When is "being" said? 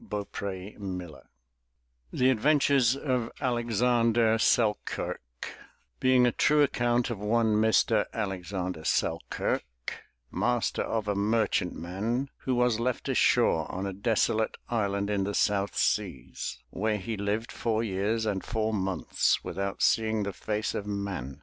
5.99-6.25